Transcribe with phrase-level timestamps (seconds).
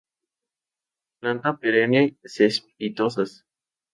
[1.19, 2.01] Planta perenne
[2.37, 3.37] cespitosas.